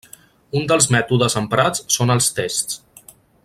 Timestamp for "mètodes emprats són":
0.95-2.15